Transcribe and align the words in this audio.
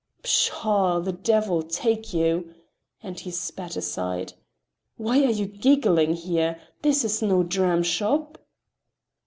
"Pshaw! 0.23 0.99
The 0.99 1.11
devil 1.11 1.61
take 1.61 2.11
you!" 2.11 2.55
and 3.03 3.19
he 3.19 3.29
spat 3.29 3.75
aside. 3.75 4.33
"Why 4.97 5.23
are 5.23 5.29
you 5.29 5.45
giggling 5.45 6.15
here? 6.15 6.59
This 6.81 7.05
is 7.05 7.21
no 7.21 7.43
dramshop!" 7.43 8.39